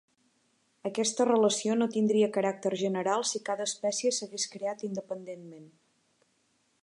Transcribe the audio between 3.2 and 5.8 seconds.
si cada espècie s'hagués creat independentment.